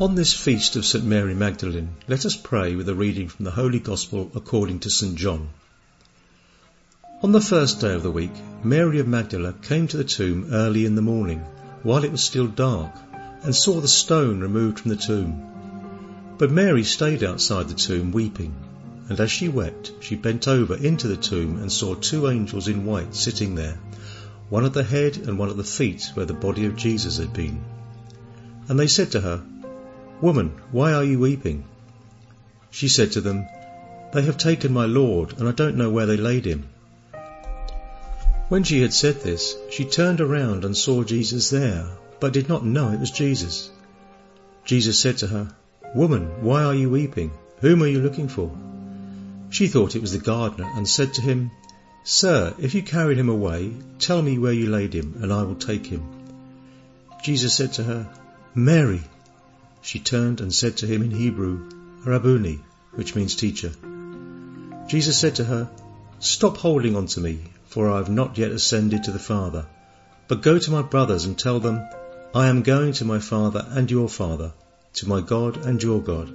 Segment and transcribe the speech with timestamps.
[0.00, 1.04] On this feast of St.
[1.04, 5.16] Mary Magdalene, let us pray with a reading from the Holy Gospel according to St.
[5.16, 5.50] John.
[7.22, 8.32] On the first day of the week,
[8.64, 11.40] Mary of Magdala came to the tomb early in the morning,
[11.82, 12.90] while it was still dark,
[13.42, 16.34] and saw the stone removed from the tomb.
[16.38, 18.54] But Mary stayed outside the tomb weeping,
[19.10, 22.86] and as she wept, she bent over into the tomb and saw two angels in
[22.86, 23.78] white sitting there,
[24.48, 27.34] one at the head and one at the feet where the body of Jesus had
[27.34, 27.62] been.
[28.70, 29.44] And they said to her,
[30.22, 31.64] Woman, why are you weeping?
[32.70, 33.44] She said to them,
[34.12, 36.68] They have taken my Lord, and I don't know where they laid him.
[38.48, 41.86] When she had said this, she turned around and saw Jesus there,
[42.20, 43.70] but did not know it was Jesus.
[44.64, 45.48] Jesus said to her,
[45.92, 47.32] Woman, why are you weeping?
[47.60, 48.56] Whom are you looking for?
[49.50, 51.50] She thought it was the gardener, and said to him,
[52.04, 55.56] Sir, if you carried him away, tell me where you laid him, and I will
[55.56, 56.04] take him.
[57.24, 58.08] Jesus said to her,
[58.54, 59.02] Mary.
[59.82, 61.68] She turned and said to him in Hebrew,
[62.04, 62.60] Rabboni,
[62.94, 63.72] which means teacher.
[64.86, 65.68] Jesus said to her,
[66.20, 69.66] Stop holding on to me, for I have not yet ascended to the Father.
[70.28, 71.82] But go to my brothers and tell them,
[72.32, 74.52] I am going to my Father and your Father,
[74.94, 76.32] to my God and your God.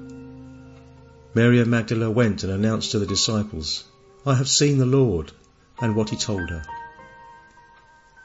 [1.33, 3.85] Mary of Magdala went and announced to the disciples,
[4.25, 5.31] I have seen the Lord,
[5.79, 6.63] and what he told her.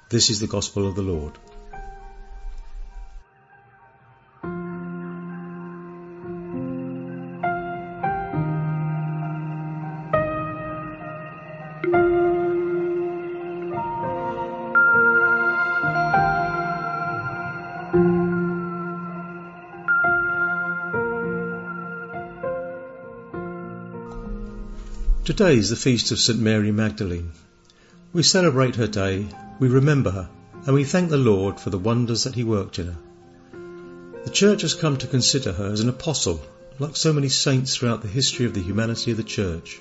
[0.09, 1.39] This is the gospel of the Lord.
[25.25, 26.37] Today is the feast of St.
[26.37, 27.31] Mary Magdalene.
[28.13, 29.29] We celebrate her day,
[29.61, 30.29] we remember her,
[30.67, 32.97] and we thank the Lord for the wonders that He worked in her.
[34.25, 36.43] The Church has come to consider her as an apostle,
[36.81, 39.79] like so many saints throughout the history of the humanity of the Church.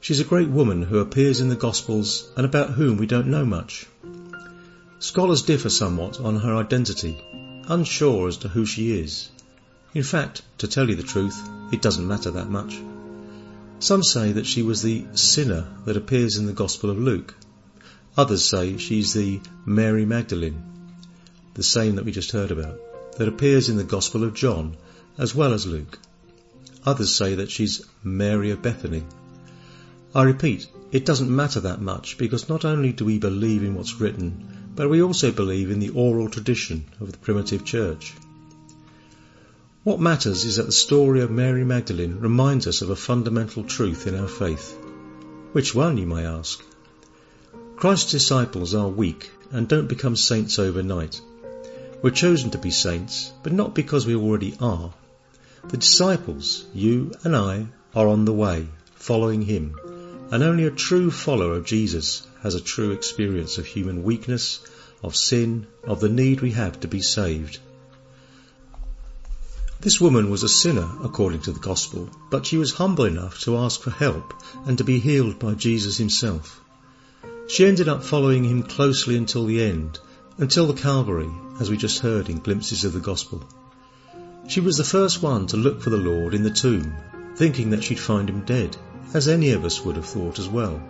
[0.00, 3.44] She's a great woman who appears in the Gospels and about whom we don't know
[3.44, 3.86] much.
[4.98, 7.22] Scholars differ somewhat on her identity,
[7.68, 9.28] unsure as to who she is.
[9.92, 11.38] In fact, to tell you the truth,
[11.70, 12.80] it doesn't matter that much.
[13.82, 17.34] Some say that she was the sinner that appears in the Gospel of Luke.
[18.16, 20.62] Others say she's the Mary Magdalene,
[21.54, 22.78] the same that we just heard about,
[23.16, 24.76] that appears in the Gospel of John
[25.18, 25.98] as well as Luke.
[26.86, 29.02] Others say that she's Mary of Bethany.
[30.14, 34.00] I repeat, it doesn't matter that much because not only do we believe in what's
[34.00, 38.14] written, but we also believe in the oral tradition of the primitive church.
[39.84, 44.06] What matters is that the story of Mary Magdalene reminds us of a fundamental truth
[44.06, 44.76] in our faith.
[45.50, 46.62] Which one, you may ask?
[47.74, 51.20] Christ's disciples are weak and don't become saints overnight.
[52.00, 54.94] We're chosen to be saints, but not because we already are.
[55.66, 59.76] The disciples, you and I, are on the way, following Him,
[60.30, 64.60] and only a true follower of Jesus has a true experience of human weakness,
[65.02, 67.58] of sin, of the need we have to be saved.
[69.82, 73.56] This woman was a sinner, according to the Gospel, but she was humble enough to
[73.56, 74.32] ask for help
[74.64, 76.60] and to be healed by Jesus himself.
[77.48, 79.98] She ended up following him closely until the end,
[80.38, 81.28] until the Calvary,
[81.58, 83.42] as we just heard in glimpses of the Gospel.
[84.46, 86.94] She was the first one to look for the Lord in the tomb,
[87.34, 88.76] thinking that she'd find him dead,
[89.14, 90.80] as any of us would have thought as well.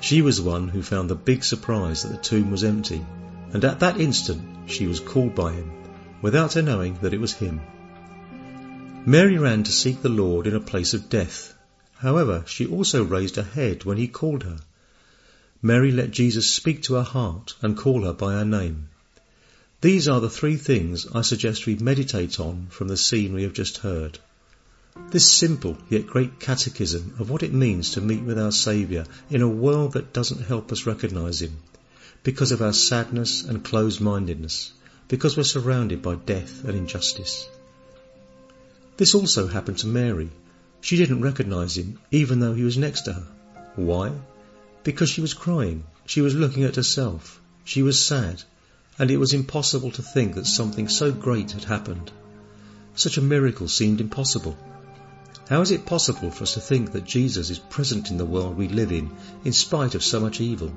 [0.00, 3.04] She was the one who found the big surprise that the tomb was empty,
[3.52, 5.72] and at that instant she was called by him,
[6.22, 7.60] without her knowing that it was him.
[9.08, 11.54] Mary ran to seek the Lord in a place of death.
[11.98, 14.58] However, she also raised her head when he called her.
[15.62, 18.88] Mary let Jesus speak to her heart and call her by her name.
[19.80, 23.52] These are the three things I suggest we meditate on from the scene we have
[23.52, 24.18] just heard.
[25.12, 29.40] This simple yet great catechism of what it means to meet with our Saviour in
[29.40, 31.58] a world that doesn't help us recognize Him,
[32.24, 34.72] because of our sadness and closed mindedness,
[35.06, 37.48] because we're surrounded by death and injustice.
[38.96, 40.30] This also happened to Mary.
[40.80, 43.26] She didn't recognize him, even though he was next to her.
[43.74, 44.12] Why?
[44.84, 45.84] Because she was crying.
[46.06, 47.40] She was looking at herself.
[47.64, 48.42] She was sad,
[48.98, 52.10] and it was impossible to think that something so great had happened.
[52.94, 54.56] Such a miracle seemed impossible.
[55.48, 58.56] How is it possible for us to think that Jesus is present in the world
[58.56, 59.10] we live in,
[59.44, 60.72] in spite of so much evil?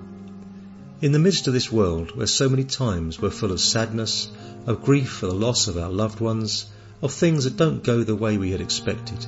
[1.01, 4.29] In the midst of this world, where so many times we're full of sadness,
[4.65, 6.65] of grief for the loss of our loved ones,
[7.01, 9.25] of things that don't go the way we had expected.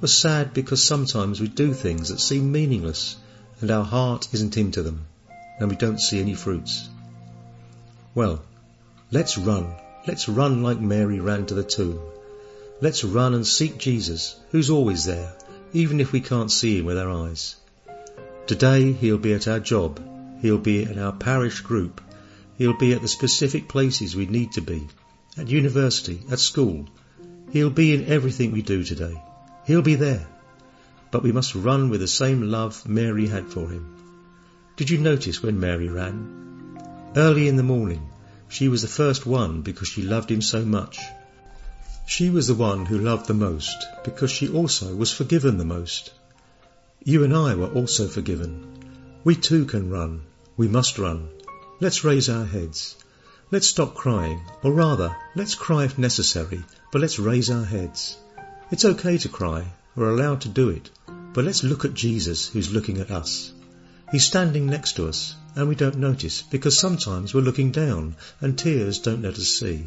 [0.00, 3.16] We're sad because sometimes we do things that seem meaningless
[3.60, 5.06] and our heart isn't into them
[5.58, 6.88] and we don't see any fruits.
[8.14, 8.42] Well,
[9.10, 9.74] let's run
[10.08, 12.00] Let's run like Mary ran to the tomb.
[12.80, 15.34] Let's run and seek Jesus, who's always there,
[15.74, 17.56] even if we can't see him with our eyes.
[18.46, 20.00] Today he'll be at our job,
[20.40, 22.00] he'll be at our parish group,
[22.56, 24.88] he'll be at the specific places we need to be,
[25.36, 26.88] at university, at school.
[27.50, 29.22] He'll be in everything we do today.
[29.64, 30.26] He'll be there.
[31.10, 33.94] But we must run with the same love Mary had for him.
[34.76, 36.78] Did you notice when Mary ran?
[37.16, 38.08] Early in the morning,
[38.48, 40.98] she was the first one because she loved him so much.
[42.06, 46.10] She was the one who loved the most because she also was forgiven the most.
[47.04, 48.66] You and I were also forgiven.
[49.24, 50.22] We too can run.
[50.56, 51.28] We must run.
[51.80, 52.96] Let's raise our heads.
[53.50, 56.62] Let's stop crying, or rather, let's cry if necessary,
[56.92, 58.18] but let's raise our heads.
[58.70, 59.72] It's okay to cry.
[59.96, 60.90] We're allowed to do it.
[61.32, 63.50] But let's look at Jesus who's looking at us.
[64.12, 68.58] He's standing next to us, and we don't notice because sometimes we're looking down and
[68.58, 69.86] tears don't let us see.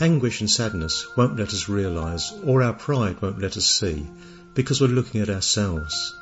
[0.00, 4.06] Anguish and sadness won't let us realize, or our pride won't let us see,
[4.54, 6.14] because we're looking at ourselves.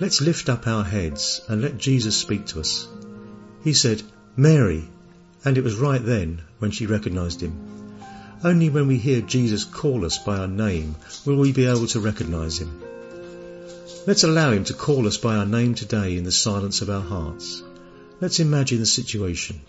[0.00, 2.88] Let's lift up our heads and let Jesus speak to us.
[3.62, 4.02] He said,
[4.34, 4.88] Mary,
[5.44, 7.52] and it was right then when she recognized him.
[8.44, 12.00] Only when we hear Jesus call us by our name will we be able to
[12.00, 12.82] recognize him.
[14.06, 17.02] Let's allow him to call us by our name today in the silence of our
[17.02, 17.62] hearts.
[18.20, 19.60] Let's imagine the situation.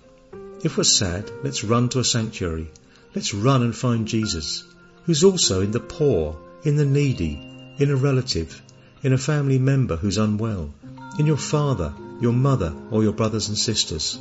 [0.63, 2.69] If we're sad, let's run to a sanctuary
[3.15, 4.63] Let's run and find Jesus,
[5.05, 7.39] who's also in the poor, in the needy,
[7.77, 8.59] in a relative,
[9.03, 10.73] in a family member who's unwell,
[11.19, 14.17] in your father, your mother, or your brothers and sisters.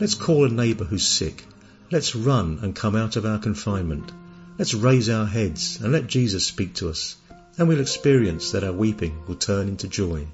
[0.00, 1.44] Let's call a neighbour who's sick.
[1.90, 4.10] Let's run and come out of our confinement.
[4.56, 7.16] Let's raise our heads and let Jesus speak to us,
[7.58, 10.26] and we'll experience that our weeping will turn into joy.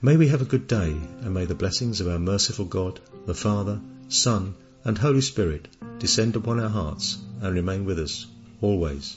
[0.00, 3.34] May we have a good day, and may the blessings of our merciful God, the
[3.34, 4.54] Father, Son,
[4.84, 5.66] and Holy Spirit
[5.98, 8.24] descend upon our hearts and remain with us
[8.60, 9.16] always.